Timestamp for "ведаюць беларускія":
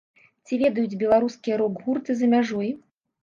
0.61-1.59